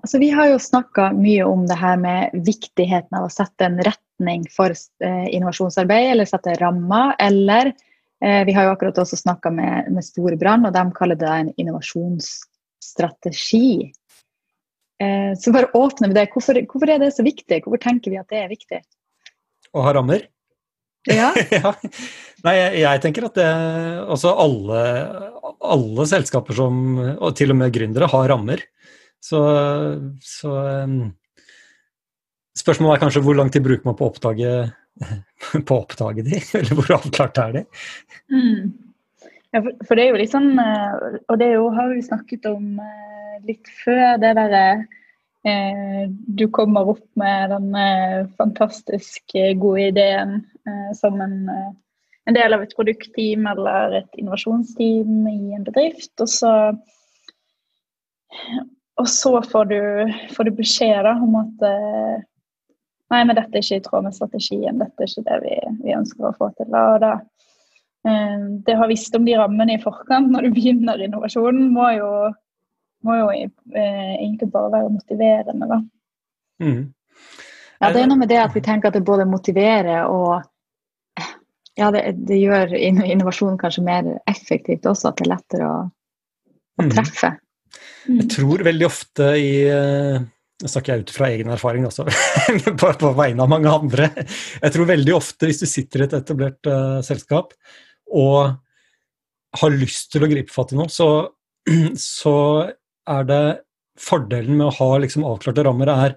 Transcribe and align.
Altså, 0.00 0.16
vi 0.18 0.30
har 0.32 0.48
jo 0.48 0.58
snakka 0.62 1.10
mye 1.12 1.44
om 1.44 1.66
det 1.68 1.76
her 1.76 1.98
med 2.00 2.30
viktigheten 2.46 3.18
av 3.18 3.24
å 3.26 3.32
sette 3.32 3.64
en 3.66 3.80
retning 3.84 4.46
for 4.52 4.70
eh, 4.72 5.26
innovasjonsarbeid, 5.34 6.12
eller 6.14 6.24
sette 6.28 6.54
rammer. 6.60 7.14
Eller 7.20 7.66
eh, 7.68 8.44
vi 8.48 8.52
har 8.56 8.64
jo 8.66 8.72
akkurat 8.74 8.98
også 9.02 9.16
snakka 9.20 9.48
med, 9.52 9.90
med 9.92 10.04
Storebrand, 10.06 10.66
og 10.68 10.74
de 10.76 10.84
kaller 10.96 11.16
det 11.20 11.32
en 11.34 11.52
innovasjonsstrategi. 11.60 13.92
Eh, 15.00 15.32
så 15.36 15.52
bare 15.52 15.72
åpne 15.76 16.08
med 16.08 16.16
det. 16.16 16.30
Hvorfor, 16.32 16.54
hvorfor, 16.64 16.88
er 16.88 16.98
det 17.04 17.16
så 17.16 17.22
viktig? 17.26 17.62
Hvorfor 17.64 17.80
tenker 17.84 18.08
vi 18.12 18.20
at 18.20 18.30
det 18.32 18.40
er 18.40 18.52
viktig? 18.52 18.80
Å 19.76 19.78
ha 19.84 19.90
rammer? 19.96 20.20
Ja. 21.08 21.28
ja. 21.60 21.70
Nei, 22.44 22.54
jeg, 22.56 22.72
jeg, 22.82 23.00
tenker 23.00 23.24
at 23.24 23.38
det 23.38 23.48
Altså 24.12 24.34
alle, 24.36 24.80
alle 25.64 26.04
selskaper 26.08 26.52
som 26.52 26.98
Og 26.98 27.32
til 27.38 27.54
og 27.54 27.56
med 27.56 27.72
gründere 27.72 28.04
har 28.12 28.28
rammer. 28.28 28.60
Så, 29.20 29.40
så 30.24 30.52
um, 30.84 31.00
Spørsmålet 32.60 32.96
er 32.96 33.02
kanskje 33.04 33.22
hvor 33.24 33.36
lang 33.38 33.50
tid 33.52 33.64
bruker 33.64 33.86
man 33.86 33.96
på 33.96 34.06
å 34.06 34.10
oppdage, 34.10 34.52
på 35.68 35.76
å 35.76 35.82
oppdage 35.84 36.24
de, 36.26 36.40
eller 36.58 36.78
hvor 36.78 36.96
avklart 36.98 37.40
er 37.44 37.58
de? 37.58 37.66
Mm. 38.32 38.72
Ja, 39.50 39.62
for, 39.62 39.72
for, 39.86 39.98
det 39.98 40.04
er 40.04 40.12
jo 40.12 40.20
litt 40.20 40.32
sånn 40.34 40.52
eh, 40.62 41.20
Og 41.26 41.38
det 41.40 41.48
jo, 41.56 41.68
har 41.74 41.90
vi 41.90 42.04
snakket 42.06 42.46
om 42.50 42.78
eh, 42.84 43.36
litt 43.48 43.70
før, 43.80 44.20
det 44.22 44.34
derre 44.38 44.64
eh, 45.42 46.04
Du 46.38 46.46
kommer 46.54 46.92
opp 46.92 47.06
med 47.18 47.50
den 47.54 48.30
fantastisk 48.38 49.34
gode 49.58 49.88
ideen 49.88 50.36
som 50.94 51.16
en, 51.24 51.34
en, 51.50 52.36
del 52.36 52.54
av 52.54 52.62
et 52.62 52.74
produktteam 52.76 53.48
eller 53.50 53.96
et 54.02 54.20
innovasjonsteam 54.20 55.24
i 55.26 55.54
en 55.56 55.64
bedrift, 55.66 56.12
og 56.22 56.30
så 56.30 56.52
og 59.00 59.08
så 59.08 59.32
får 59.42 59.70
du, 59.70 59.80
får 60.34 60.48
du 60.48 60.56
beskjed 60.58 61.04
da, 61.06 61.14
om 61.24 61.38
at 61.40 61.64
uh, 61.64 62.20
nei, 63.12 63.22
men 63.24 63.36
dette 63.38 63.56
er 63.56 63.64
ikke 63.64 63.80
i 63.80 63.84
tråd 63.86 64.06
med 64.06 64.16
strategien. 64.16 64.80
Dette 64.82 65.04
er 65.06 65.10
ikke 65.10 65.26
det 65.28 65.38
vi, 65.44 65.56
vi 65.86 65.96
ønsker 65.96 66.28
å 66.28 66.36
få 66.36 66.50
til. 66.58 66.68
Og 66.68 67.00
da, 67.02 67.14
uh, 68.08 68.46
det 68.66 68.76
å 68.76 68.82
ha 68.82 68.90
visst 68.90 69.16
om 69.16 69.26
de 69.28 69.38
rammene 69.40 69.78
i 69.78 69.82
forkant 69.82 70.30
når 70.32 70.48
du 70.48 70.54
begynner 70.58 71.02
innovasjonen, 71.06 71.70
må 71.74 71.90
jo, 71.96 72.12
må 73.06 73.18
jo 73.22 73.32
uh, 73.32 74.14
egentlig 74.18 74.52
bare 74.52 74.74
være 74.76 74.94
motiverende. 74.98 75.70
da. 75.70 75.82
Mm. 76.60 76.80
Ja, 77.80 77.88
det 77.94 78.02
er 78.02 78.08
noe 78.10 78.20
med 78.20 78.28
det 78.28 78.42
at 78.42 78.52
vi 78.52 78.60
tenker 78.60 78.90
at 78.90 78.98
det 78.98 79.06
både 79.08 79.24
motiverer 79.24 80.10
og 80.12 80.42
ja, 81.78 81.88
det, 81.94 82.02
det 82.28 82.36
gjør 82.36 82.74
innovasjon 82.76 83.56
kanskje 83.60 83.84
mer 83.86 84.08
effektivt 84.28 84.84
også, 84.84 85.08
at 85.08 85.20
det 85.20 85.24
er 85.24 85.30
lettere 85.32 85.68
å, 85.70 85.78
å 86.76 86.84
mm. 86.84 86.90
treffe. 86.92 87.30
Mm. 87.32 87.46
Jeg 88.08 88.28
tror 88.32 88.64
veldig 88.66 88.86
ofte 88.88 89.32
i 89.38 89.50
eh, 89.68 90.20
Nå 90.60 90.68
snakker 90.68 90.92
jeg 90.92 91.06
ut 91.06 91.12
fra 91.14 91.28
egen 91.32 91.48
erfaring, 91.54 91.86
også, 91.88 92.04
på, 92.80 92.88
på, 93.00 93.10
vegne 93.16 93.46
av 93.46 93.48
mange 93.48 93.70
andre. 93.72 94.10
Jeg 94.60 94.74
tror 94.74 94.90
veldig 94.90 95.14
ofte 95.16 95.48
hvis 95.48 95.62
du 95.62 95.64
sitter 95.64 96.02
i 96.02 96.04
et 96.04 96.16
etablert 96.18 96.68
uh, 96.68 96.98
selskap 97.00 97.54
og 98.12 98.58
har 99.56 99.72
lyst 99.72 100.10
til 100.12 100.26
å 100.26 100.28
gripe 100.28 100.52
fatt 100.52 100.74
i 100.74 100.76
noe, 100.76 100.92
så, 100.92 101.08
så 101.96 102.36
er 103.08 103.26
det 103.30 103.42
fordelen 104.00 104.60
med 104.60 104.68
å 104.68 104.76
ha 104.82 104.90
liksom, 105.00 105.24
avklarte 105.24 105.64
rammer 105.64 105.94
er 105.94 106.16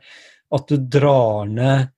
at 0.54 0.70
du 0.70 0.76
drar 0.92 1.48
ned 1.48 1.94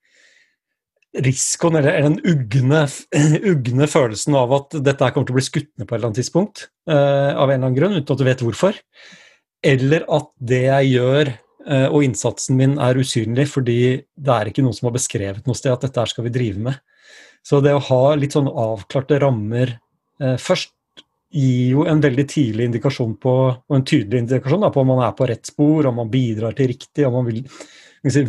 risikoen, 1.26 1.78
eller, 1.80 1.98
eller 1.98 2.14
den 2.14 2.22
ugne, 2.30 2.86
ugne, 3.54 3.88
følelsen 3.90 4.36
av 4.38 4.54
at 4.58 4.82
dette 4.84 5.12
kommer 5.16 5.28
til 5.28 5.36
å 5.36 5.40
bli 5.40 5.50
skutt 5.50 5.72
ned 5.80 5.88
på 5.88 5.96
et 5.96 6.00
eller 6.00 6.12
annet 6.12 6.22
tidspunkt, 6.22 6.68
uh, 6.92 7.32
av 7.34 7.50
en 7.50 7.56
eller 7.56 7.62
annen 7.64 7.78
grunn, 7.78 7.96
uten 7.98 8.12
at 8.14 8.22
du 8.22 8.28
vet 8.28 8.44
hvorfor 8.44 8.82
eller 9.66 10.06
at 10.14 10.30
det 10.38 10.64
jeg 10.68 10.92
gjør 10.96 11.32
eh, 11.32 11.88
og 11.90 12.04
innsatsen 12.06 12.60
min 12.60 12.78
er 12.82 13.00
usynlig 13.02 13.48
fordi 13.52 13.80
det 14.04 14.36
er 14.36 14.52
ikke 14.52 14.66
noen 14.66 14.78
som 14.78 14.90
har 14.90 14.98
beskrevet 14.98 15.48
noe 15.48 15.58
sted 15.58 15.74
at 15.74 15.88
dette 15.88 16.02
her 16.02 16.12
skal 16.12 16.28
vi 16.28 16.34
drive 16.36 16.62
med. 16.70 16.80
Så 17.46 17.62
det 17.62 17.76
å 17.78 17.84
ha 17.90 18.04
litt 18.18 18.36
sånn 18.36 18.50
avklarte 18.50 19.20
rammer 19.22 19.76
eh, 20.22 20.38
først 20.42 20.74
gir 21.36 21.74
jo 21.74 21.88
en 21.90 22.02
veldig 22.04 22.26
tidlig 22.32 22.70
indikasjon 22.70 23.18
på, 23.22 23.34
og 23.58 23.76
en 23.76 23.86
tydelig 23.86 24.24
indikasjon 24.24 24.64
da, 24.64 24.72
på 24.72 24.84
om 24.84 24.94
man 24.94 25.04
er 25.04 25.16
på 25.18 25.28
rett 25.30 25.50
spor, 25.50 25.90
om 25.90 26.00
man 26.00 26.12
bidrar 26.14 26.56
til 26.56 26.72
riktig, 26.72 27.04
om 27.08 27.18
man 27.20 27.28
vil, 27.28 27.42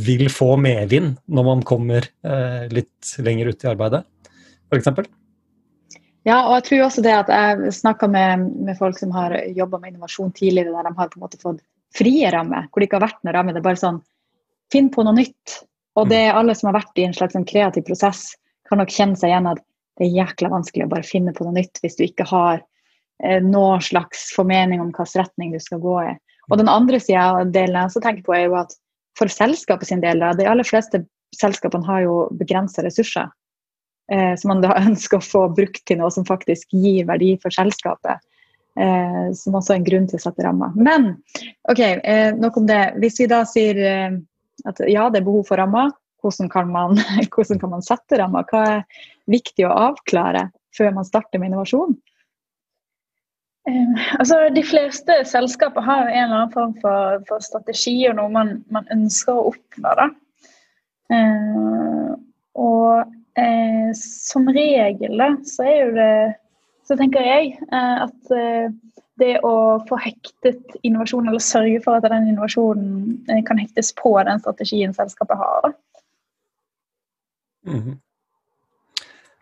vil 0.09 0.27
få 0.33 0.57
medvind 0.61 1.15
når 1.31 1.47
man 1.47 1.63
kommer 1.67 2.09
eh, 2.27 2.67
litt 2.73 3.15
lenger 3.23 3.53
ut 3.53 3.63
i 3.63 3.71
arbeidet, 3.71 4.03
f.eks. 4.73 4.91
Ja, 6.27 6.41
og 6.49 6.57
jeg 6.57 6.65
tror 6.67 6.85
også 6.89 7.03
det 7.07 7.15
at 7.15 7.29
jeg 7.31 7.73
snakka 7.77 8.09
med, 8.11 8.49
med, 8.67 8.75
folk 8.81 8.99
som 8.99 9.13
har 9.15 9.37
jobba 9.55 9.79
med 9.79 9.93
innovasjon 9.93 10.33
tidligere, 10.35 10.73
der 10.75 10.89
de 10.89 10.99
har 10.99 11.11
på 11.13 11.21
en 11.21 11.23
måte 11.23 11.39
fått 11.39 11.63
frie 11.95 12.31
rammer, 12.35 12.67
hvor 12.67 12.83
det 12.83 12.89
ikke 12.89 12.99
har 12.99 13.07
vært 13.07 13.21
noen 13.23 13.37
ramme. 13.37 13.55
Det 13.55 13.63
er 13.63 13.69
bare 13.69 13.83
sånn 13.83 14.03
Finn 14.75 14.89
på 14.91 15.05
noe 15.07 15.15
nytt. 15.15 15.61
Og 15.95 16.09
det 16.11 16.19
er 16.27 16.35
alle 16.35 16.57
som 16.59 16.67
har 16.67 16.81
vært 16.81 16.99
i 16.99 17.05
en 17.07 17.15
slags 17.15 17.37
en 17.39 17.47
kreativ 17.47 17.85
prosess, 17.87 18.33
kan 18.67 18.81
nok 18.83 18.91
kjenne 18.91 19.15
seg 19.15 19.31
igjen 19.31 19.47
at 19.47 19.61
det 19.97 20.09
er 20.09 20.17
jækla 20.17 20.51
vanskelig 20.51 20.89
å 20.89 20.91
bare 20.91 21.07
finne 21.07 21.33
på 21.37 21.47
noe 21.47 21.55
nytt 21.55 21.79
hvis 21.85 21.95
du 21.97 22.03
ikke 22.09 22.27
har 22.27 22.59
eh, 23.23 23.39
noen 23.45 23.85
slags 23.87 24.27
formening 24.35 24.83
om 24.83 24.91
hvilken 24.91 25.23
retning 25.23 25.55
du 25.55 25.61
skal 25.63 25.79
gå 25.85 25.95
i. 26.09 26.11
Og 26.51 26.59
den 26.59 26.71
andre 26.73 26.99
sida 27.01 27.29
av 27.31 27.55
delen 27.55 27.79
jeg 27.79 27.93
også 27.93 28.03
tenker 28.03 28.27
på, 28.27 28.35
er 28.35 28.49
jo 28.49 28.59
at 28.59 28.75
for 29.17 29.31
selskapet 29.31 29.89
sin 29.89 30.03
del, 30.03 30.27
de 30.37 30.51
aller 30.51 30.67
fleste 30.67 31.05
selskapene 31.39 31.87
har 31.87 32.03
jo 32.03 32.19
begrensa 32.43 32.83
ressurser 32.83 33.31
eh, 34.13 34.33
som 34.39 34.55
man 34.55 34.65
da 34.65 34.77
ønsker 34.87 35.21
å 35.21 35.27
få 35.27 35.45
brukt 35.57 35.85
til 35.89 36.01
noe 36.01 36.13
som 36.15 36.27
faktisk 36.29 36.75
gir 36.77 37.07
verdi 37.09 37.35
for 37.43 37.55
selskapet. 37.55 38.23
Eh, 38.77 39.29
som 39.33 39.57
også 39.57 39.73
er 39.73 39.79
en 39.81 39.87
grunn 39.87 40.09
til 40.11 40.19
å 40.19 40.25
sette 40.27 40.45
rammer. 40.45 40.75
Men 40.77 41.15
ok, 41.71 41.81
eh, 41.81 42.33
nok 42.37 42.59
om 42.61 42.67
det. 42.69 42.83
Hvis 43.01 43.23
vi 43.23 43.31
da 43.31 43.41
sier 43.49 43.81
eh, 43.81 44.19
at 44.69 44.83
ja, 44.85 45.07
det 45.13 45.23
er 45.23 45.29
behov 45.29 45.47
for 45.49 45.61
rammer, 45.61 45.95
hvordan 46.25 46.51
kan 46.53 46.69
man, 46.73 46.99
hvordan 47.33 47.63
kan 47.63 47.73
man 47.73 47.87
sette 47.87 48.21
rammer? 48.21 48.45
Hva 48.51 48.65
er 48.75 49.07
viktig 49.33 49.65
å 49.67 49.75
avklare 49.91 50.51
før 50.77 50.93
man 50.99 51.09
starter 51.09 51.41
med 51.41 51.53
innovasjon? 51.53 51.97
Um, 53.67 53.97
altså, 54.21 54.45
De 54.55 54.63
fleste 54.63 55.17
selskaper 55.27 55.83
har 55.83 56.07
en 56.07 56.29
eller 56.29 56.37
annen 56.37 56.53
form 56.53 56.77
for, 56.83 57.25
for 57.27 57.43
strategi 57.43 57.97
og 58.11 58.21
noe 58.21 58.31
man, 58.31 58.53
man 58.71 58.87
ønsker 58.95 59.35
å 59.35 59.49
oppnå. 59.51 59.95
da. 59.99 60.11
Eh, 61.17 62.13
og 62.57 63.17
Eh, 63.37 63.93
som 63.97 64.49
regel 64.49 65.19
da, 65.21 65.35
så 65.45 65.67
er 65.69 65.75
jo 65.77 65.89
det 65.93 66.13
Så 66.89 66.95
tenker 66.97 67.21
jeg 67.21 67.51
eh, 67.69 67.97
at 68.07 68.31
eh, 68.33 68.69
det 69.21 69.39
å 69.45 69.81
få 69.89 69.99
hektet 70.01 70.77
innovasjon, 70.85 71.29
eller 71.29 71.43
sørge 71.43 71.81
for 71.85 71.99
at 71.99 72.07
den 72.09 72.29
innovasjonen 72.31 73.17
eh, 73.33 73.43
kan 73.47 73.59
hektes 73.61 73.91
på 73.97 74.13
den 74.29 74.41
strategien 74.43 74.95
selskapet 74.95 75.41
har. 75.41 75.75
Mm 77.67 77.81
-hmm. 77.83 77.97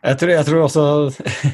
jeg, 0.02 0.18
tror, 0.18 0.30
jeg 0.30 0.46
tror 0.46 0.62
også 0.62 0.84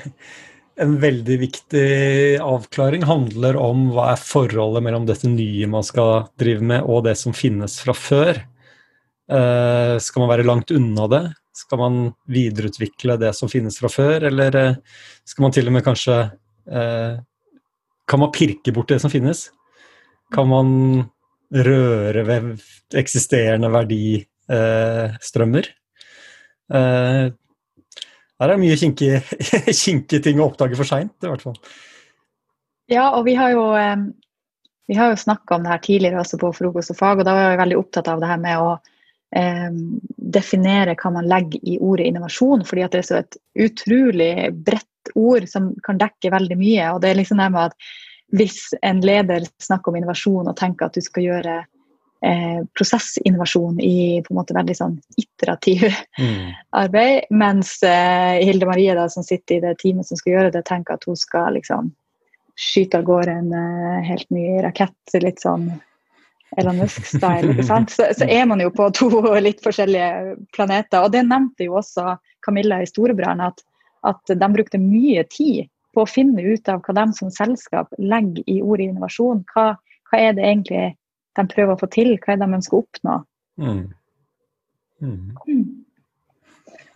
en 0.84 1.00
veldig 1.00 1.38
viktig 1.40 2.38
avklaring 2.40 3.02
handler 3.02 3.56
om 3.56 3.90
hva 3.90 4.12
er 4.12 4.22
forholdet 4.22 4.82
mellom 4.82 5.06
dette 5.06 5.28
nye 5.28 5.66
man 5.66 5.82
skal 5.82 6.30
drive 6.38 6.62
med, 6.62 6.82
og 6.82 7.04
det 7.04 7.16
som 7.18 7.32
finnes 7.32 7.80
fra 7.80 7.92
før. 7.92 8.46
Uh, 9.30 9.98
skal 9.98 10.20
man 10.20 10.30
være 10.30 10.46
langt 10.46 10.70
unna 10.70 11.06
det? 11.06 11.26
Skal 11.60 11.80
man 11.80 11.98
videreutvikle 12.30 13.18
det 13.20 13.34
som 13.36 13.50
finnes 13.52 13.76
fra 13.80 13.90
før, 13.92 14.28
eller 14.30 14.56
eh, 14.56 14.78
skal 15.28 15.46
man 15.46 15.54
til 15.54 15.68
og 15.68 15.76
med 15.76 15.84
kanskje 15.86 16.16
eh, 16.24 17.18
Kan 18.08 18.22
man 18.22 18.32
pirke 18.34 18.72
bort 18.74 18.90
det 18.90 19.00
som 19.02 19.12
finnes? 19.12 19.48
Kan 20.34 20.48
man 20.50 20.70
røre 21.50 22.24
ved 22.26 22.48
eksisterende 22.98 23.70
verdistrømmer? 23.74 25.70
Eh, 26.70 27.30
her 28.40 28.48
er 28.48 28.56
det 28.56 28.62
mye 28.62 28.78
kinkige 28.80 30.20
ting 30.24 30.40
å 30.40 30.48
oppdage 30.48 30.78
for 30.78 30.88
seint, 30.88 31.12
i 31.20 31.28
hvert 31.28 31.42
fall. 31.44 31.58
Ja, 32.90 33.10
og 33.18 33.26
vi 33.26 33.34
har 33.38 33.52
jo, 33.52 33.66
eh, 33.76 34.06
vi 34.88 34.96
har 34.98 35.12
jo 35.12 35.18
snakka 35.20 35.58
om 35.58 35.66
det 35.66 35.74
her 35.74 35.82
tidligere 35.84 36.22
også 36.22 36.40
på 36.40 36.54
Frokost 36.56 36.94
og 36.94 36.98
fag, 36.98 37.20
og 37.20 37.28
da 37.28 37.36
var 37.36 37.52
jeg 37.52 37.60
veldig 37.60 37.78
opptatt 37.82 38.08
av 38.10 38.22
det 38.22 38.30
her 38.30 38.40
med 38.40 38.64
å 38.64 38.70
eh, 39.36 39.70
definere 40.36 40.96
hva 40.98 41.14
man 41.14 41.28
legger 41.30 41.62
i 41.62 41.78
ordet 41.80 42.10
innovasjon, 42.10 42.64
fordi 42.66 42.84
at 42.86 42.94
det 42.94 43.02
er 43.02 43.08
så 43.08 43.18
et 43.22 43.40
utrolig 43.66 44.34
bredt 44.54 44.86
ord 45.14 45.48
som 45.48 45.72
kan 45.86 45.98
dekke 46.00 46.32
veldig 46.32 46.58
mye. 46.60 46.92
og 46.92 47.02
det 47.02 47.10
er 47.10 47.20
liksom 47.20 47.42
det 47.42 47.50
med 47.50 47.72
at 47.72 47.92
Hvis 48.30 48.70
en 48.86 49.00
leder 49.02 49.42
snakker 49.58 49.90
om 49.90 49.96
innovasjon 49.96 50.46
og 50.46 50.54
tenker 50.56 50.86
at 50.86 50.94
du 50.94 51.00
skal 51.02 51.24
gjøre 51.24 51.54
eh, 52.22 52.60
prosessinnovasjon 52.78 53.80
i 53.82 54.22
på 54.22 54.30
en 54.30 54.38
måte 54.38 54.54
veldig 54.54 54.76
sånn 54.78 54.94
iterativ 55.18 55.88
mm. 56.14 56.52
arbeid, 56.78 57.26
mens 57.30 57.80
eh, 57.82 58.38
Hilde 58.44 58.68
Marie 58.70 58.94
da, 58.94 59.08
som 59.10 59.26
sitter 59.26 59.56
i 59.56 59.64
det 59.64 59.74
teamet 59.82 60.06
som 60.06 60.20
skal 60.20 60.36
gjøre 60.36 60.52
det, 60.54 60.62
tenker 60.68 60.94
at 60.94 61.08
hun 61.10 61.18
skal 61.18 61.58
liksom 61.58 61.90
skyte 62.60 63.00
av 63.00 63.06
gårde 63.08 63.32
en 63.32 63.52
uh, 63.54 64.00
helt 64.04 64.28
ny 64.30 64.60
rakett 64.62 65.14
litt 65.24 65.40
sånn 65.40 65.70
Elon 66.58 66.80
Musk-style. 66.80 67.52
ikke 67.54 67.66
sant? 67.72 67.92
Så, 67.94 68.08
så, 68.16 68.26
er 68.26 68.46
man 68.50 68.62
jo 68.62 68.72
på 68.74 68.88
to 68.96 69.10
litt 69.42 69.62
forskjellige 69.64 70.36
planeter. 70.56 71.04
Og 71.04 71.12
det 71.14 71.24
nevnte 71.28 71.68
jo 71.68 71.78
også 71.80 72.16
Camilla 72.46 72.80
i 72.82 72.88
Storebrand, 72.88 73.44
at, 73.44 73.62
at 74.08 74.34
de 74.34 74.50
brukte 74.54 74.80
mye 74.82 75.24
tid 75.30 75.68
på 75.94 76.04
å 76.04 76.10
finne 76.10 76.42
ut 76.42 76.68
av 76.70 76.82
hva 76.86 76.94
de 77.00 77.06
som 77.18 77.30
selskap 77.34 77.90
legger 77.98 78.46
i 78.50 78.60
ordet 78.62 78.90
innovasjon. 78.90 79.44
Hva, 79.54 79.74
hva 80.10 80.22
er 80.22 80.34
det 80.38 80.46
egentlig 80.46 80.86
de 81.38 81.46
prøver 81.50 81.74
å 81.74 81.80
få 81.80 81.88
til, 81.90 82.16
hva 82.18 82.34
er 82.34 82.40
det 82.40 82.46
de 82.46 82.58
ønsker 82.58 82.78
å 82.78 82.82
oppnå. 82.84 83.16
Mm. 83.60 83.82
Mm. 85.00 85.18
Mm. 85.46 85.66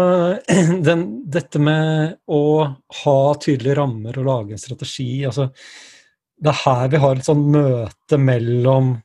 den, 0.88 1.06
dette 1.31 1.62
med 1.62 2.18
å 2.30 2.42
ha 3.04 3.19
tydelige 3.42 3.78
rammer 3.81 4.18
og 4.22 4.30
lage 4.30 4.56
en 4.56 4.62
strategi. 4.62 5.25
altså 5.25 5.50
Det 6.38 6.54
er 6.54 6.63
her 6.63 6.94
vi 6.94 7.04
har 7.04 7.18
et 7.18 7.30
sånn 7.30 7.46
møte 7.54 8.22
mellom 8.22 8.98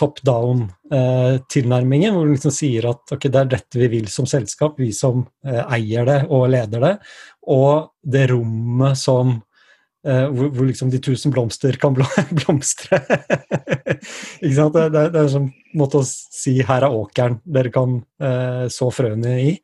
top 0.00 0.22
down-tilnærmingen, 0.24 2.08
eh, 2.10 2.16
hvor 2.16 2.26
du 2.26 2.32
liksom 2.34 2.54
sier 2.54 2.88
at 2.90 3.14
okay, 3.14 3.30
det 3.32 3.42
er 3.42 3.52
dette 3.56 3.80
vi 3.82 3.90
vil 3.98 4.08
som 4.12 4.28
selskap, 4.28 4.80
vi 4.80 4.90
som 4.96 5.26
eh, 5.44 5.62
eier 5.76 6.08
det 6.08 6.18
og 6.32 6.48
leder 6.54 6.86
det, 6.86 6.94
og 7.52 7.92
det 8.00 8.26
rommet 8.32 8.98
som 9.00 9.34
eh, 10.06 10.26
hvor, 10.30 10.48
hvor, 10.48 10.64
liksom 10.70 10.92
de 10.92 11.02
tusen 11.04 11.34
blomster 11.34 11.76
kan 11.80 11.96
blomstre. 12.40 13.02
Ikke 14.44 14.56
sant? 14.56 14.76
Det, 14.78 14.88
det, 14.96 15.06
det 15.12 15.20
er 15.20 15.24
en 15.26 15.34
sånn 15.36 15.50
måte 15.76 16.00
å 16.00 16.08
si 16.08 16.56
'her 16.64 16.88
er 16.88 16.96
åkeren 16.96 17.40
dere 17.44 17.70
kan 17.74 18.00
så 18.72 18.88
frøene 18.90 19.36
i', 19.38 19.58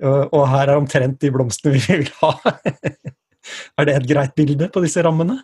og 0.00 0.44
her 0.48 0.70
er 0.70 0.78
omtrent 0.78 1.18
de 1.20 1.30
blomstene 1.34 1.74
vi 1.76 1.98
vil 2.00 2.08
ha. 2.22 2.32
er 3.76 3.88
det 3.88 3.98
et 3.98 4.10
greit 4.14 4.34
bilde 4.38 4.70
på 4.72 4.80
disse 4.84 5.02
rammene? 5.04 5.42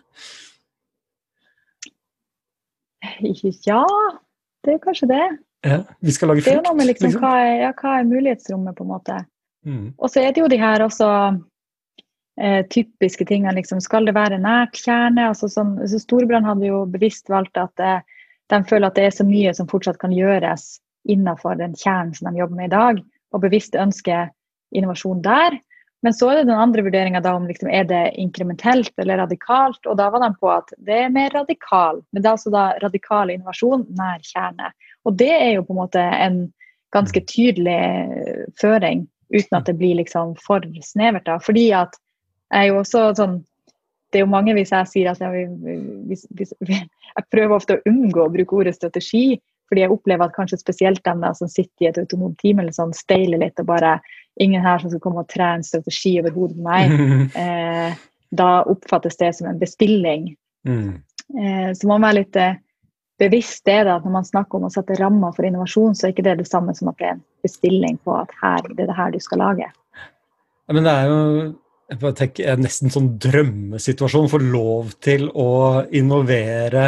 Ja, 3.67 3.83
det 4.63 4.71
er 4.71 4.77
jo 4.77 4.83
kanskje 4.83 5.09
det. 5.11 5.25
Ja, 5.67 5.81
vi 5.99 6.15
skal 6.15 6.31
lage 6.31 6.41
frukt. 6.41 6.49
Det 6.49 6.55
er 6.55 6.61
jo 6.61 6.67
noe 6.69 6.79
med 6.79 6.87
liksom, 6.87 7.09
liksom. 7.09 7.23
Hva, 7.23 7.35
er, 7.43 7.53
ja, 7.65 7.71
hva, 7.75 7.93
er, 7.99 8.07
mulighetsrommet, 8.07 8.75
på 8.77 8.85
en 8.85 8.91
måte. 8.93 9.19
Mm. 9.67 9.85
Og 9.97 10.11
så 10.11 10.23
er 10.23 10.33
det 10.35 10.43
jo 10.43 10.51
de 10.51 10.59
her 10.59 10.83
også 10.85 11.09
eh, 12.39 12.61
typiske 12.71 13.27
tingene. 13.27 13.57
Liksom, 13.59 13.81
skal 13.83 14.07
det 14.07 14.15
være 14.15 14.39
nært 14.41 14.79
kjerne? 14.79 15.29
Altså, 15.31 15.51
sånn, 15.51 15.75
så 15.87 15.99
Storbrann 15.99 16.47
hadde 16.47 16.69
jo 16.69 16.85
bevisst 16.91 17.31
valgt 17.31 17.59
at 17.59 17.83
eh, 17.83 18.03
de 18.49 18.61
føler 18.69 18.89
at 18.89 18.97
det 18.97 19.07
er 19.07 19.15
så 19.15 19.27
mye 19.27 19.53
som 19.55 19.67
fortsatt 19.69 19.99
kan 20.01 20.15
gjøres 20.15 20.77
innenfor 21.09 21.59
den 21.59 21.75
kjernen 21.79 22.15
som 22.15 22.29
de 22.29 22.41
jobber 22.41 22.59
med 22.59 22.69
i 22.71 22.75
dag, 22.75 23.01
og 23.33 23.43
bevisst 23.43 23.77
ønsker 23.79 24.31
innovasjon 24.75 25.21
der. 25.25 25.59
Men 26.01 26.15
så 26.15 26.29
er 26.31 26.39
det 26.39 26.47
den 26.47 26.61
andre 26.61 26.83
vurderinga 26.85 27.21
om 27.33 27.47
liksom, 27.47 27.69
er 27.69 27.83
det 27.89 28.03
inkrementelt 28.21 28.93
eller 28.97 29.19
radikalt. 29.19 29.81
Og 29.85 29.97
da 29.99 30.07
var 30.13 30.23
de 30.23 30.29
på 30.39 30.51
at 30.53 30.71
det 30.77 30.95
er 31.05 31.11
mer 31.15 31.33
radikal. 31.35 31.99
Men 32.11 32.23
det 32.23 32.29
er 32.29 32.37
altså 32.37 32.53
da 32.53 32.65
radikal 32.83 33.33
innovasjon 33.33 33.83
nær 33.97 34.23
kjerne. 34.23 34.71
Og 35.03 35.17
det 35.19 35.31
er 35.35 35.51
jo 35.57 35.65
på 35.67 35.75
en 35.75 35.81
måte 35.81 36.03
en 36.03 36.41
ganske 36.95 37.21
tydelig 37.27 37.75
eh, 37.75 38.45
føring, 38.61 39.03
uten 39.35 39.59
at 39.59 39.67
det 39.67 39.75
blir 39.81 39.99
liksom 39.99 40.37
for 40.41 40.63
snevert. 40.83 41.27
da. 41.27 41.37
Fordi 41.43 41.67
at 41.75 41.99
jeg 42.49 42.63
er 42.63 42.71
jo 42.71 42.81
også 42.81 43.05
sånn 43.19 43.39
det 44.09 44.17
er 44.17 44.23
jo 44.23 44.31
mange 44.31 44.55
hvis 44.57 44.71
jeg 44.73 44.89
sier 44.89 45.11
at 45.11 45.19
jeg, 45.21 45.49
hvis, 46.09 46.25
hvis, 46.37 46.53
jeg 46.65 47.27
prøver 47.29 47.55
ofte 47.59 47.77
å 47.77 47.83
unngå 47.91 48.25
å 48.25 48.31
bruke 48.33 48.61
ordet 48.61 48.73
strategi, 48.77 49.37
fordi 49.69 49.83
jeg 49.83 49.93
opplever 49.93 50.25
at 50.25 50.33
kanskje 50.33 50.57
spesielt 50.63 51.03
dem 51.05 51.21
som 51.37 51.51
sitter 51.51 51.85
i 51.85 51.89
et 51.91 51.99
autonomt 52.01 52.39
team 52.41 52.61
eller 52.61 52.73
sånn, 52.73 52.95
steiler 52.97 53.43
litt 53.43 53.61
og 53.61 53.69
bare 53.69 53.99
ingen 54.39 54.63
her 54.63 54.79
som 54.81 54.91
skal 54.91 55.01
komme 55.03 55.23
og 55.23 55.29
trene 55.31 55.65
strategi 55.65 56.15
over 56.21 56.35
hodet 56.35 56.57
på 56.57 56.67
meg. 56.69 56.95
Eh, 57.39 57.97
da 58.29 58.61
oppfattes 58.69 59.17
det 59.17 59.31
som 59.37 59.47
en 59.49 59.59
bestilling. 59.59 60.33
Mm. 60.67 60.99
Eh, 61.39 61.69
så 61.73 61.87
man 61.89 62.03
være 62.05 62.19
litt 62.19 62.37
eh, 62.37 62.59
bevisst 63.19 63.65
det 63.65 63.79
da, 63.87 63.97
at 63.97 64.05
når 64.05 64.15
man 64.19 64.27
snakker 64.27 64.59
om 64.59 64.67
å 64.67 64.73
sette 64.73 64.97
rammer 64.99 65.33
for 65.35 65.47
innovasjon, 65.47 65.95
så 65.97 66.07
er 66.07 66.13
ikke 66.13 66.27
det 66.27 66.37
det 66.43 66.49
samme 66.49 66.75
som 66.77 66.91
at 66.91 66.99
det 66.99 67.07
er 67.07 67.15
en 67.17 67.23
bestilling 67.45 67.97
på 68.05 68.15
at 68.19 68.33
her, 68.41 68.61
det 68.69 68.85
er 68.85 68.91
det 68.91 68.99
her 68.99 69.15
du 69.15 69.19
skal 69.23 69.43
lage. 69.43 69.71
Ja, 70.69 70.75
men 70.77 70.85
det 70.85 70.93
er 70.93 71.09
jo 71.09 72.11
tenker, 72.13 72.51
en 72.53 72.63
nesten 72.63 72.93
sånn 72.93 73.15
drømmesituasjon. 73.21 74.29
Få 74.29 74.41
lov 74.43 74.93
til 75.01 75.27
å 75.33 75.49
innovere 75.89 76.85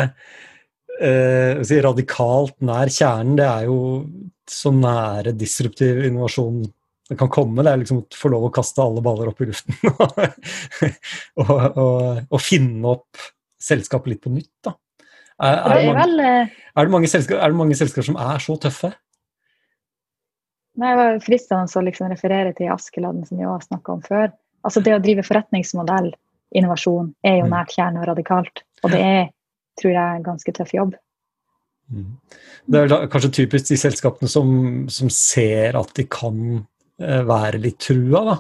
eh, 1.02 1.64
si 1.66 1.80
radikalt 1.82 2.60
nær 2.68 2.92
kjernen. 2.94 3.40
Det 3.40 3.48
er 3.48 3.66
jo 3.66 3.80
så 4.52 4.74
nære 4.76 5.34
disruptiv 5.40 6.04
innovasjon 6.06 6.62
det 7.12 7.18
kan 7.20 7.28
komme. 7.28 7.60
Det 7.60 7.74
er 7.74 7.82
liksom 7.82 7.98
å 8.00 8.06
få 8.16 8.30
lov 8.32 8.48
å 8.48 8.54
kaste 8.56 8.80
alle 8.80 9.04
baller 9.04 9.28
opp 9.28 9.42
i 9.44 9.50
luften 9.50 9.76
og, 9.92 10.22
og, 11.44 12.22
og, 12.24 12.38
finne 12.40 12.94
opp 12.94 13.20
selskapet 13.62 14.14
litt 14.14 14.22
på 14.24 14.32
nytt. 14.32 14.54
da. 14.64 14.78
Er, 15.42 15.58
er, 15.58 15.74
det, 15.74 15.90
mange, 15.90 16.30
eh, 16.30 16.54
er 16.72 16.88
det, 16.88 16.94
mange 16.94 17.10
selskap, 17.12 17.42
er 17.42 17.52
det 17.52 17.60
mange 17.60 17.76
selskaper 17.76 18.08
som 18.08 18.20
er 18.22 18.40
så 18.46 18.56
tøffe? 18.64 18.94
Nei, 20.80 20.94
Det 20.94 21.02
var 21.02 21.20
fristende 21.26 21.82
å 21.82 21.86
liksom 21.90 22.14
referere 22.14 22.56
til 22.56 22.72
Askeladden, 22.72 23.28
som 23.28 23.42
vi 23.42 23.50
har 23.50 23.68
snakka 23.68 23.98
om 23.98 24.08
før. 24.08 24.32
Altså 24.64 24.86
Det 24.86 24.96
å 24.96 25.04
drive 25.04 25.28
forretningsmodell, 25.28 26.14
innovasjon, 26.56 27.12
er 27.28 27.42
jo 27.42 27.50
mm. 27.50 27.54
nært 27.58 27.76
kjerne 27.76 28.00
og 28.00 28.08
radikalt. 28.14 28.64
Og 28.86 28.96
det 28.96 29.04
er, 29.04 29.24
tror 29.82 29.98
jeg, 29.98 30.16
en 30.22 30.28
ganske 30.32 30.56
tøff 30.56 30.72
jobb. 30.80 30.96
Mm. 31.92 32.12
Det 32.72 32.86
er 32.86 33.08
kanskje 33.12 33.36
typisk 33.42 33.68
de 33.68 33.84
selskapene 33.84 34.32
som, 34.32 34.52
som 34.88 35.12
ser 35.12 35.76
at 35.76 35.92
de 35.98 36.08
kan 36.08 36.62
være 37.02 37.62
litt 37.62 37.80
trua 37.82 38.24
da, 38.28 38.36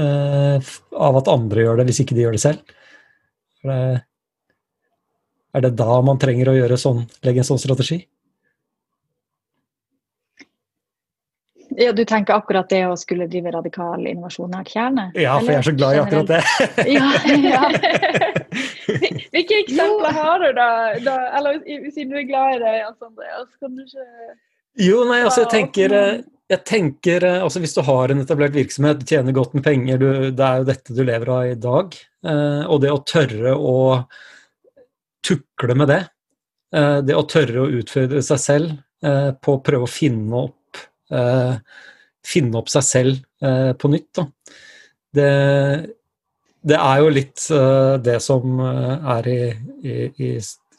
eh, 0.00 0.74
av 0.96 1.20
at 1.22 1.30
andre 1.32 1.64
gjør 1.64 1.80
det, 1.80 1.88
hvis 1.90 2.02
ikke 2.04 2.16
de 2.16 2.26
gjør 2.26 2.36
det 2.36 2.44
selv. 2.44 2.74
Er 5.56 5.64
det 5.64 5.72
da 5.78 6.02
man 6.04 6.20
trenger 6.20 6.52
å 6.52 6.58
gjøre 6.58 6.76
sånn, 6.78 7.06
legge 7.26 7.42
en 7.42 7.48
sånn 7.48 7.62
strategi? 7.62 8.04
Ja, 11.76 11.92
Du 11.92 12.04
tenker 12.04 12.38
akkurat 12.38 12.68
det 12.72 12.82
å 12.88 12.94
skulle 12.96 13.26
drive 13.28 13.52
radikal 13.52 14.06
innovasjon 14.08 14.52
nært 14.54 14.70
kjerne? 14.72 15.10
Ja, 15.18 15.36
for 15.40 15.52
jeg 15.52 15.60
er 15.60 15.66
så 15.66 15.74
glad 15.76 15.96
i 15.96 16.00
akkurat 16.00 16.30
det. 16.30 16.42
ja, 16.96 17.08
ja. 17.42 17.62
Hvilke 19.34 19.58
eksempler 19.64 20.16
har 20.16 20.40
du, 20.40 20.46
da? 20.56 20.68
da? 21.04 21.16
Eller 21.36 21.58
siden 21.90 22.14
du 22.14 22.20
er 22.22 22.28
glad 22.30 22.56
i 22.56 22.62
det, 22.62 22.74
Andreas, 22.86 23.50
kan 23.60 23.76
du 23.76 23.82
ikke 23.84 24.06
Jo, 24.86 25.02
nei, 25.08 25.20
altså 25.24 25.44
jeg 25.44 25.52
tenker 25.52 25.96
jeg 26.50 26.62
tenker, 26.66 27.24
eh, 27.26 27.42
altså 27.42 27.60
Hvis 27.62 27.74
du 27.74 27.82
har 27.86 28.12
en 28.12 28.22
etablert 28.22 28.54
virksomhet, 28.54 29.00
du 29.00 29.06
tjener 29.08 29.34
godt 29.34 29.54
med 29.54 29.64
penger, 29.66 29.98
du, 29.98 30.08
det 30.30 30.44
er 30.46 30.60
jo 30.60 30.68
dette 30.68 30.94
du 30.94 31.02
lever 31.02 31.32
av 31.32 31.46
i 31.50 31.56
dag. 31.58 31.96
Eh, 32.26 32.62
og 32.70 32.82
det 32.84 32.92
å 32.94 33.02
tørre 33.06 33.56
å 33.56 33.78
tukle 35.26 35.74
med 35.74 35.90
det, 35.90 36.02
eh, 36.76 37.00
det 37.02 37.16
å 37.18 37.26
tørre 37.26 37.64
å 37.64 37.72
utfordre 37.80 38.22
seg 38.22 38.42
selv 38.42 38.76
eh, 39.02 39.32
på 39.34 39.56
å 39.56 39.62
prøve 39.66 39.88
å 39.88 39.90
finne 39.90 40.44
opp, 40.46 40.82
eh, 41.10 41.58
finne 42.26 42.62
opp 42.62 42.70
seg 42.70 42.86
selv 42.86 43.18
eh, 43.42 43.72
på 43.74 43.90
nytt, 43.90 44.22
det, 45.16 45.32
det, 46.62 46.78
er 46.78 47.00
jo 47.00 47.10
litt 47.10 47.40
det 48.04 48.18
som 48.20 48.58
er 48.60 49.28
i, 49.32 49.38
i, 49.80 49.94
i 50.20 50.30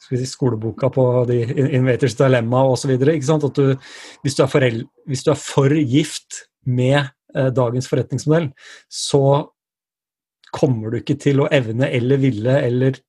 si, 0.10 0.28
skoleboka 0.30 0.90
på 0.94 1.04
de 1.30 1.42
Innovators 1.66 2.16
Dilemma 2.20 2.64
osv. 2.72 2.94
Hvis, 2.98 3.30
hvis, 4.24 4.40
hvis 5.08 5.26
du 5.26 5.32
er 5.34 5.42
for 5.42 5.76
gift 5.82 6.44
med 6.68 7.00
eh, 7.36 7.52
dagens 7.56 7.90
forretningsmodell, 7.92 8.52
så 8.88 9.24
kommer 10.56 10.92
du 10.92 11.02
ikke 11.02 11.18
til 11.20 11.44
å 11.44 11.50
evne 11.52 11.92
eller 11.92 12.24
ville 12.24 12.62
eller 12.64 13.04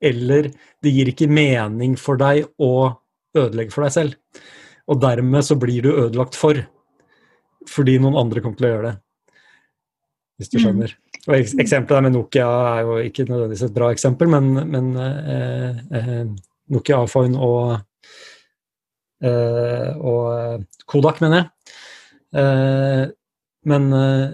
Eller 0.00 0.46
det 0.80 0.90
gir 0.94 1.10
ikke 1.10 1.26
mening 1.28 1.92
for 2.00 2.16
deg 2.16 2.46
å 2.56 2.88
ødelegge 3.36 3.74
for 3.74 3.84
deg 3.84 3.92
selv. 3.92 4.14
Og 4.88 4.96
dermed 5.02 5.44
så 5.44 5.58
blir 5.60 5.84
du 5.84 5.90
ødelagt 5.92 6.38
for. 6.40 6.56
Fordi 7.68 7.98
noen 8.00 8.16
andre 8.16 8.40
kommer 8.40 8.56
til 8.56 8.70
å 8.70 8.70
gjøre 8.70 8.86
det. 8.86 8.94
Hvis 10.40 10.48
du 10.54 10.56
mm. 10.56 10.88
Og 11.28 11.36
Eksempelet 11.36 12.06
med 12.06 12.14
Nokia 12.16 12.48
er 12.48 12.86
jo 12.86 12.96
ikke 13.04 13.26
nødvendigvis 13.28 13.66
et 13.66 13.76
bra 13.76 13.90
eksempel, 13.92 14.30
men, 14.32 14.52
men 14.70 14.90
eh, 14.96 15.80
eh, 15.98 16.22
Nokia 16.72 17.02
Afon 17.04 17.36
og, 17.36 17.74
eh, 19.24 19.90
og 20.00 20.64
Kodak, 20.88 21.20
mener 21.20 21.42
jeg. 21.42 21.74
Eh, 22.40 23.04
men, 23.68 23.92
eh, 23.92 24.26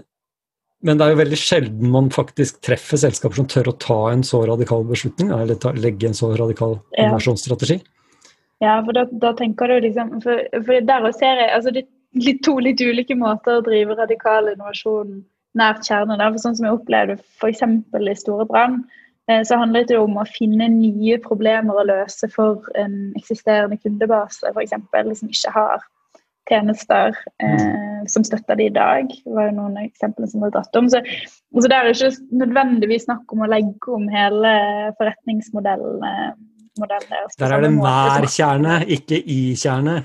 men, 0.85 0.95
det 0.95 1.03
er 1.03 1.11
jo 1.11 1.21
veldig 1.23 1.41
sjelden 1.41 1.91
man 1.91 2.09
faktisk 2.13 2.61
treffer 2.63 3.03
selskaper 3.03 3.41
som 3.41 3.49
tør 3.51 3.73
å 3.73 3.77
ta 3.83 3.99
en 4.13 4.23
så 4.23 4.45
radikal 4.47 4.87
beslutning, 4.87 5.33
eller 5.35 5.59
ta, 5.59 5.75
legge 5.75 6.07
en 6.07 6.17
så 6.17 6.31
radikal 6.39 6.79
innovasjonsstrategi. 6.95 7.81
Ja, 8.63 8.79
for 8.85 8.95
da, 8.95 9.03
da, 9.11 9.35
tenker 9.37 9.69
du 9.69 9.83
liksom 9.83 10.15
For, 10.23 10.39
for 10.65 10.85
der 10.87 11.11
ser 11.13 11.41
jeg 11.43 11.49
altså, 11.53 11.73
de, 11.75 11.83
to 12.41 12.55
litt 12.63 12.81
ulike 12.81 13.13
måter 13.19 13.59
å 13.59 13.65
drive 13.65 13.97
radikal 13.99 14.47
innovasjon 14.53 15.19
på 15.19 15.36
nært 15.59 15.87
kjernen. 15.87 16.21
For 16.21 16.43
sånn 16.43 16.55
som 16.59 16.67
jeg 16.67 16.77
opplevde 16.77 17.17
f.eks. 17.41 17.65
i 17.65 18.15
Store 18.19 18.47
brann, 18.49 18.79
eh, 19.31 19.43
så 19.47 19.59
handlet 19.59 19.91
det 19.91 19.99
om 19.99 20.17
å 20.17 20.27
finne 20.29 20.69
nye 20.73 21.19
problemer 21.23 21.77
å 21.77 21.85
løse 21.87 22.29
for 22.33 22.65
en 22.79 23.13
eksisterende 23.19 23.79
kundebase, 23.81 24.53
f.eks. 24.53 24.75
som 25.19 25.31
ikke 25.33 25.55
har 25.55 25.85
tjenester 26.47 27.15
eh, 27.43 28.03
som 28.07 28.23
støtter 28.23 28.55
det 28.55 28.69
i 28.69 28.75
dag. 28.75 29.09
Det 29.11 29.35
var 29.35 29.49
jo 29.49 29.55
noen 29.57 29.79
eksempler 29.83 30.29
som 30.31 30.43
ble 30.43 30.51
dratt 30.55 30.79
om. 30.79 30.89
Så, 30.91 31.01
så 31.57 31.67
det 31.67 31.77
er 31.77 31.89
ikke 31.91 32.11
nødvendigvis 32.43 33.07
snakk 33.07 33.33
om 33.35 33.43
å 33.43 33.49
legge 33.51 33.95
om 33.95 34.07
hele 34.11 34.53
forretningsmodellen. 34.99 36.05
deres. 36.77 37.35
Der 37.41 37.55
er 37.55 37.65
det 37.65 37.73
nær 37.73 38.27
kjerne, 38.31 38.81
ikke 38.85 39.19
i 39.19 39.41
kjerne. 39.57 40.03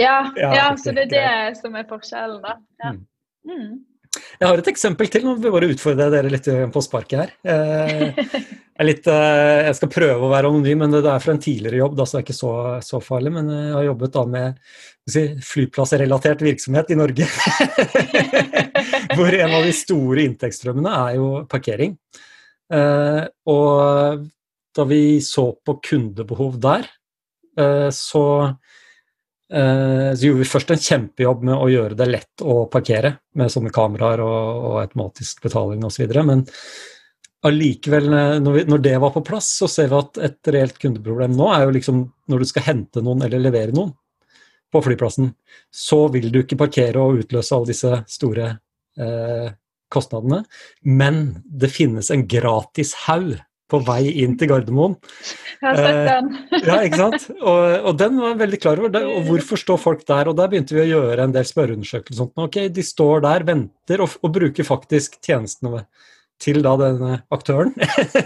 Ja, 0.00 0.30
ja, 0.36 0.50
ja 0.56 0.66
så 0.80 0.94
det 0.96 1.08
er 1.08 1.12
det 1.12 1.60
som 1.60 1.74
er 1.76 1.86
forskjellen, 1.88 2.40
da. 2.44 2.56
Ja. 2.84 2.94
Mm. 3.48 3.80
Jeg 4.10 4.48
har 4.48 4.58
et 4.58 4.70
eksempel 4.72 5.10
til. 5.12 5.24
Nå 5.26 5.36
vil 5.36 5.48
jeg 5.48 5.54
bare 5.54 5.68
utfordre 5.70 6.08
dere 6.12 6.30
litt 6.32 6.48
på 6.74 6.82
sparket 6.82 7.20
her. 7.20 7.32
Eh, 7.44 8.02
jeg, 8.16 8.86
litt, 8.88 9.06
eh, 9.10 9.60
jeg, 9.68 9.76
skal 9.78 9.92
prøve 9.92 10.26
å 10.26 10.30
være 10.32 10.50
anonym, 10.50 10.82
men 10.82 10.96
det 10.96 11.04
er 11.04 11.22
fra 11.22 11.34
en 11.36 11.42
tidligere 11.42 11.82
jobb, 11.82 11.94
da, 11.98 12.06
så 12.06 12.16
det 12.16 12.22
er 12.22 12.26
ikke 12.26 12.38
så, 12.38 12.54
så 12.86 13.02
farlig. 13.04 13.34
Men 13.36 13.52
jeg 13.54 13.76
har 13.76 13.86
jobbet 13.90 14.16
da 14.16 14.24
med 14.34 14.58
si, 15.14 15.24
flyplassrelatert 15.46 16.42
virksomhet 16.46 16.90
i 16.90 16.98
Norge. 16.98 17.28
Hvor 19.16 19.38
en 19.38 19.56
av 19.60 19.68
de 19.68 19.76
store 19.76 20.26
inntektsstrømmene 20.26 20.96
er 21.04 21.20
jo 21.20 21.30
parkering. 21.50 21.94
Eh, 22.74 23.22
og 23.54 24.26
da 24.74 24.86
vi 24.90 25.02
så 25.26 25.50
på 25.66 25.78
kundebehov 25.84 26.58
der, 26.62 26.90
så 27.92 28.22
Eh, 28.40 28.79
så 29.50 30.22
gjorde 30.22 30.44
vi 30.44 30.46
først 30.46 30.68
en 30.70 30.82
kjempejobb 30.84 31.40
med 31.48 31.58
å 31.58 31.64
gjøre 31.72 31.96
det 31.98 32.06
lett 32.06 32.42
å 32.46 32.68
parkere 32.70 33.16
med 33.34 33.50
sånne 33.50 33.72
kameraer 33.74 34.22
og, 34.22 34.66
og 34.68 34.76
automatisk 34.84 35.42
betaling 35.42 35.82
osv. 35.88 36.06
Men 36.22 36.44
allikevel, 37.46 38.12
eh, 38.12 38.36
når, 38.42 38.64
når, 38.68 38.82
det 38.84 38.96
var 39.00 39.14
på 39.14 39.24
plass, 39.24 39.48
så 39.60 39.68
ser 39.70 39.90
vi 39.90 39.98
at 39.98 40.20
et 40.26 40.52
reelt 40.54 40.78
kundeproblem 40.80 41.36
nå 41.36 41.48
er 41.54 41.66
jo 41.66 41.74
liksom 41.76 42.04
når 42.30 42.42
du 42.42 42.50
skal 42.50 42.66
hente 42.68 43.04
noen 43.04 43.24
eller 43.26 43.42
levere 43.42 43.74
noen 43.76 43.94
på 44.70 44.82
flyplassen, 44.84 45.32
så 45.74 46.04
vil 46.14 46.28
du 46.30 46.42
ikke 46.42 46.60
parkere 46.60 47.02
og 47.02 47.24
utløse 47.24 47.56
alle 47.56 47.72
disse 47.72 48.02
store 48.10 48.52
eh, 49.00 49.48
kostnadene. 49.90 50.44
Men 50.86 51.40
det 51.42 51.72
finnes 51.74 52.12
en 52.14 52.26
gratis 52.30 52.92
haug 53.08 53.32
på 53.70 53.80
vei 53.86 54.02
inn 54.24 54.36
til 54.38 54.50
Gardermoen. 54.50 54.96
Jeg 55.60 55.66
har 55.66 55.78
sett 55.78 56.00
den. 56.08 56.30
Eh, 56.50 56.66
ja, 56.66 56.76
ikke 56.86 57.00
sant? 57.00 57.26
Og, 57.38 57.62
og, 57.78 57.90
den 58.00 58.20
var 58.20 58.32
jeg 58.32 58.40
veldig 58.42 58.60
klar 58.62 58.82
over. 58.82 58.92
Det, 58.94 59.02
Og 59.08 59.26
hvorfor 59.28 59.60
står 59.60 59.80
folk 59.80 60.04
der? 60.08 60.30
Og 60.30 60.38
der 60.38 60.52
begynte 60.52 60.76
vi 60.76 60.84
å 60.84 60.88
gjøre 60.88 61.26
en 61.26 61.34
del 61.34 61.48
spørreundersøkelser. 61.48 62.30
Ok, 62.46 62.60
De 62.74 62.84
står 62.86 63.24
der, 63.26 63.46
venter 63.48 64.04
og, 64.04 64.16
og 64.24 64.34
bruker 64.36 64.66
faktisk 64.66 65.20
tjenestene 65.24 65.84
til 66.40 66.62
da 66.64 66.72
denne 66.80 67.18
aktøren 67.34 67.74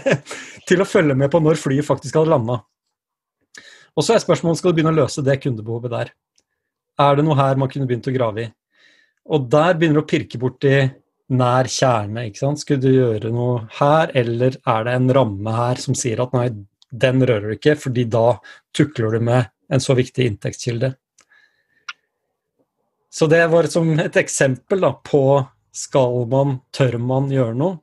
til 0.69 0.81
å 0.81 0.87
følge 0.87 1.17
med 1.19 1.31
på 1.33 1.41
når 1.43 1.59
flyet 1.59 1.87
faktisk 1.87 2.15
hadde 2.15 2.31
landa. 2.31 2.61
Og 3.95 4.03
så 4.03 4.15
er 4.15 4.23
spørsmålet 4.23 4.59
skal 4.59 4.71
du 4.71 4.77
begynne 4.79 4.93
å 4.95 5.01
løse 5.03 5.23
det 5.23 5.39
kundebehovet 5.43 5.91
der. 5.91 6.13
Er 6.99 7.17
det 7.17 7.25
noe 7.27 7.35
her 7.39 7.59
man 7.59 7.71
kunne 7.71 7.87
begynt 7.89 8.07
å 8.07 8.15
grave 8.15 8.45
i? 8.45 8.51
Og 9.35 9.47
der 9.51 9.75
begynner 9.75 9.99
du 9.99 10.05
å 10.05 10.07
pirke 10.07 10.39
borti 10.39 10.75
nær 11.33 11.69
kjerne. 11.71 12.27
ikke 12.27 12.41
sant? 12.43 12.61
Skulle 12.61 12.83
du 12.83 12.91
gjøre 12.91 13.31
noe 13.33 13.65
her, 13.79 14.11
eller 14.17 14.57
er 14.61 14.85
det 14.85 14.93
en 14.93 15.11
ramme 15.17 15.55
her 15.55 15.81
som 15.81 15.97
sier 15.97 16.21
at 16.23 16.35
nei, 16.37 16.49
den 16.95 17.23
rører 17.25 17.49
du 17.49 17.55
ikke, 17.57 17.75
fordi 17.79 18.05
da 18.11 18.37
tukler 18.75 19.17
du 19.17 19.25
med 19.25 19.49
en 19.73 19.81
så 19.81 19.95
viktig 19.97 20.27
inntektskilde. 20.29 20.93
Så 23.15 23.27
det 23.31 23.45
var 23.47 23.67
som 23.71 23.93
et 23.99 24.17
eksempel 24.19 24.83
da, 24.83 24.91
på 24.99 25.39
skal 25.75 26.25
man, 26.31 26.59
tør 26.75 26.97
man 27.01 27.29
gjøre 27.31 27.55
noe? 27.57 27.79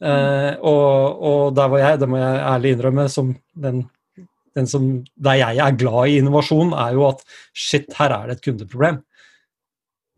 Eh, 0.00 0.52
og, 0.64 1.20
og, 1.20 1.42
der 1.56 1.72
var 1.72 1.82
jeg, 1.82 2.00
det 2.00 2.08
må 2.08 2.20
jeg 2.20 2.44
ærlig 2.52 2.74
innrømme, 2.74 3.06
som 3.12 3.34
den, 3.64 3.82
den 4.56 4.68
som, 4.68 4.86
der 5.16 5.40
jeg 5.40 5.60
er 5.64 5.76
glad 5.80 6.08
i 6.08 6.20
innovasjon, 6.20 6.72
er 6.76 6.96
jo 6.96 7.06
at 7.10 7.24
shit, 7.56 7.90
her 7.98 8.14
er 8.16 8.28
det 8.28 8.38
et 8.38 8.46
kundeproblem. 8.48 9.02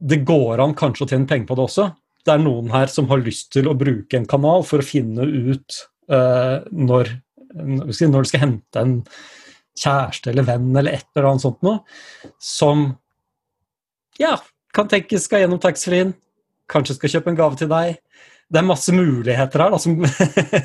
Det 0.03 0.23
går 0.27 0.63
an 0.63 0.77
kanskje 0.79 1.07
å 1.07 1.11
tjene 1.13 1.31
penger 1.31 1.49
på 1.51 1.59
det 1.59 1.67
også, 1.69 1.89
det 2.27 2.35
er 2.35 2.43
noen 2.43 2.71
her 2.73 2.91
som 2.91 3.09
har 3.11 3.23
lyst 3.23 3.51
til 3.55 3.69
å 3.71 3.77
bruke 3.79 4.19
en 4.19 4.29
kanal 4.31 4.67
for 4.67 4.83
å 4.83 4.87
finne 4.87 5.27
ut 5.27 5.79
uh, 6.13 6.63
når, 6.71 7.11
når 7.55 7.91
du 7.93 8.31
skal 8.31 8.45
hente 8.45 8.83
en 8.83 8.99
kjæreste 9.79 10.31
eller 10.31 10.47
venn 10.47 10.71
eller 10.77 10.99
et 10.99 11.07
eller 11.17 11.31
annet 11.31 11.45
sånt 11.47 11.63
noe, 11.65 11.81
som 12.39 12.91
ja, 14.21 14.37
kan 14.77 14.91
tenkes 14.91 15.27
skal 15.27 15.45
gjennom 15.45 15.61
taxfree-en, 15.63 16.13
kanskje 16.71 16.99
skal 16.99 17.17
kjøpe 17.17 17.33
en 17.33 17.39
gave 17.39 17.59
til 17.61 17.71
deg. 17.73 17.99
Det 18.53 18.61
er 18.61 18.69
masse 18.69 18.93
muligheter 18.93 19.65
her 19.65 19.73
da, 19.73 19.81
som, 19.81 20.05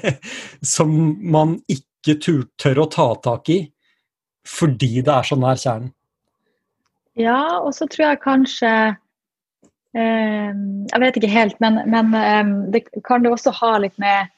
som 0.75 0.93
man 1.23 1.57
ikke 1.71 2.17
tør 2.59 2.83
å 2.83 2.91
ta 2.91 3.09
tak 3.23 3.53
i 3.55 3.61
fordi 4.47 5.01
det 5.03 5.11
er 5.11 5.25
så 5.27 5.35
nær 5.35 5.59
kjernen. 5.59 5.89
Ja, 7.19 7.57
og 7.59 7.73
så 7.75 7.87
tror 7.89 8.05
jeg 8.05 8.19
kanskje 8.23 8.71
jeg 9.97 11.01
vet 11.01 11.17
ikke 11.19 11.31
helt, 11.31 11.59
men, 11.63 11.79
men 11.89 12.13
ehm, 12.13 12.55
det 12.73 12.83
kan 13.07 13.23
det 13.23 13.31
også 13.33 13.53
ha 13.57 13.77
litt 13.81 13.97
med 14.01 14.33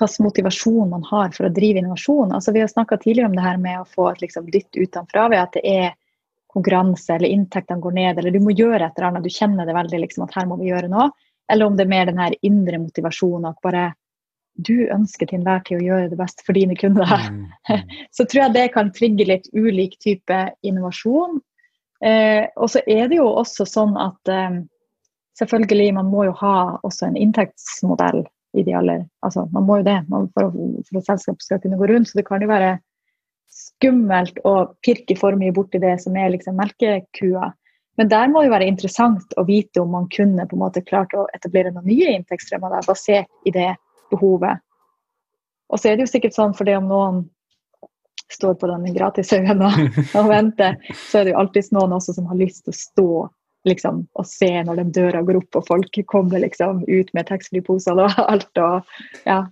hvilken 0.00 0.24
motivasjon 0.24 0.90
man 0.90 1.02
har 1.04 1.32
for 1.34 1.46
å 1.46 1.52
drive 1.52 1.78
innovasjon. 1.82 2.32
Altså, 2.32 2.52
vi 2.52 2.62
har 2.62 2.70
snakka 2.70 2.96
tidligere 2.96 3.28
om 3.28 3.36
det 3.36 3.44
her 3.44 3.58
med 3.60 3.80
å 3.82 3.88
få 3.88 4.10
et 4.10 4.22
liksom, 4.24 4.46
dytt 4.50 4.76
utenfra 4.76 5.28
ved 5.28 5.42
at 5.42 5.58
det 5.58 5.64
er 5.66 5.90
konkurranse 6.50 7.14
eller 7.14 7.30
inntektene 7.30 7.82
går 7.82 7.94
ned, 7.98 8.18
eller 8.18 8.34
du 8.34 8.40
må 8.42 8.54
gjøre 8.56 8.86
et 8.86 8.96
eller 8.96 9.10
annet. 9.10 9.26
Du 9.26 9.34
kjenner 9.34 9.68
det 9.68 9.76
veldig 9.76 10.00
liksom, 10.06 10.24
at 10.26 10.38
her 10.38 10.48
må 10.50 10.58
vi 10.60 10.70
gjøre 10.70 10.90
noe. 10.90 11.10
Eller 11.50 11.66
om 11.66 11.76
det 11.76 11.84
er 11.84 11.92
mer 11.92 12.08
den 12.08 12.22
her 12.22 12.34
indre 12.46 12.80
motivasjonen 12.80 13.50
at 13.50 13.60
bare 13.62 13.90
du 14.60 14.88
ønsker 14.92 15.28
til 15.28 15.40
enhver 15.40 15.62
tid 15.66 15.78
å 15.78 15.84
gjøre 15.84 16.10
det 16.10 16.18
best 16.18 16.42
for 16.46 16.58
dine 16.58 16.76
kunder. 16.78 17.06
Mm, 17.30 17.46
mm. 17.70 17.94
Så 18.16 18.26
tror 18.26 18.44
jeg 18.44 18.56
det 18.56 18.66
kan 18.74 18.90
trigge 18.94 19.28
litt 19.28 19.48
ulik 19.54 19.96
type 20.02 20.40
innovasjon. 20.66 21.40
Eh, 22.04 22.46
og 22.56 22.70
så 22.72 22.80
er 22.88 23.10
det 23.10 23.18
jo 23.18 23.26
også 23.28 23.66
sånn 23.68 23.92
at 24.00 24.30
eh, 24.32 24.62
selvfølgelig, 25.40 25.94
man 25.96 26.10
må 26.12 26.26
jo 26.28 26.36
ha 26.40 26.54
også 26.86 27.08
en 27.08 27.18
inntektsmodell 27.18 28.22
i 28.58 28.64
de 28.66 28.74
aller 28.76 29.04
Altså, 29.24 29.46
man 29.54 29.66
må 29.66 29.80
jo 29.80 29.86
det 29.86 29.98
man, 30.10 30.28
for, 30.34 30.52
for, 30.52 31.00
at 31.00 31.08
selskapet 31.08 31.46
skal 31.46 31.60
kunne 31.62 31.78
gå 31.80 31.88
rundt. 31.90 32.10
Så 32.10 32.20
det 32.20 32.26
kan 32.28 32.42
jo 32.42 32.50
være 32.50 32.76
skummelt 33.50 34.38
å 34.46 34.54
pirke 34.84 35.16
for 35.18 35.38
mye 35.38 35.54
borti 35.54 35.80
det 35.82 35.96
som 36.02 36.16
er 36.18 36.32
liksom 36.34 36.58
melkekua. 36.60 37.50
Men 37.98 38.08
der 38.08 38.30
må 38.32 38.42
det 38.44 38.52
være 38.52 38.68
interessant 38.70 39.34
å 39.36 39.44
vite 39.44 39.82
om 39.82 39.90
man 39.92 40.06
kunne 40.14 40.46
på 40.48 40.56
en 40.56 40.62
måte 40.62 40.84
klart 40.86 41.12
å 41.18 41.26
etablere 41.36 41.72
noen 41.74 41.88
nye 41.90 42.14
inntektsstrømmer 42.16 42.76
der, 42.76 42.86
basert 42.86 43.28
i 43.48 43.52
det 43.54 43.72
behovet. 44.12 44.62
Og 45.70 45.78
så 45.78 45.90
er 45.90 45.98
det 45.98 46.06
jo 46.06 46.12
sikkert 46.14 46.38
sånn 46.38 46.54
for 46.56 46.66
det 46.66 46.78
om 46.78 46.88
noen 46.90 47.20
står 48.30 48.54
på 48.60 48.70
den 48.70 48.94
gratishaugen 48.94 49.62
og, 49.66 49.76
og 50.18 50.30
venter, 50.30 50.78
så 51.10 51.20
er 51.20 51.26
det 51.26 51.34
jo 51.34 51.42
alltid 51.42 51.74
noen 51.74 51.96
også 51.98 52.14
som 52.16 52.30
har 52.30 52.38
lyst 52.38 52.64
til 52.64 52.72
å 52.72 52.78
stå 52.78 53.10
liksom, 53.68 54.04
å 54.16 54.24
se 54.26 54.50
når 54.64 54.80
den 54.82 54.92
døra 54.96 55.24
går 55.26 55.40
opp 55.42 55.60
og 55.60 55.66
folk 55.68 55.98
kommer 56.10 56.42
liksom 56.42 56.84
ut 56.88 57.10
med 57.16 57.28
taxfree-poser 57.28 58.00
og 58.00 58.22
alt. 58.32 58.50
og 58.56 59.26
ja. 59.26 59.42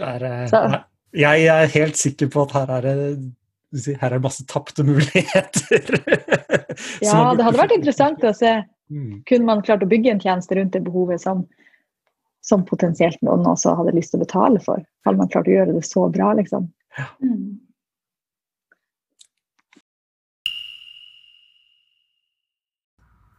Er, 0.00 0.26
eh, 0.28 0.76
jeg 1.14 1.48
er 1.52 1.72
helt 1.74 2.00
sikker 2.00 2.30
på 2.32 2.46
at 2.46 2.54
her 2.58 2.76
er 2.80 2.86
det 2.88 3.96
her 4.00 4.14
er 4.14 4.22
masse 4.22 4.44
tapte 4.46 4.84
muligheter. 4.86 5.98
ja, 7.02 7.34
det 7.34 7.42
hadde 7.42 7.58
vært 7.58 7.74
interessant 7.74 8.22
å 8.22 8.30
se. 8.36 8.52
Mm. 8.92 9.24
Kunne 9.28 9.48
man 9.48 9.64
klart 9.66 9.82
å 9.82 9.90
bygge 9.90 10.12
en 10.12 10.22
tjeneste 10.22 10.54
rundt 10.54 10.76
det 10.76 10.84
behovet 10.86 11.22
som, 11.22 11.42
som 12.44 12.64
potensielt 12.68 13.18
noen 13.24 13.46
også 13.50 13.74
hadde 13.80 13.96
lyst 13.96 14.14
til 14.14 14.20
å 14.20 14.24
betale 14.26 14.62
for? 14.62 14.84
Hadde 15.08 15.20
man 15.20 15.32
klart 15.32 15.50
å 15.50 15.56
gjøre 15.56 15.74
det 15.74 15.82
så 15.88 16.06
bra, 16.12 16.32
liksom? 16.38 16.68
Ja. 16.98 17.08
Mm. 17.24 17.58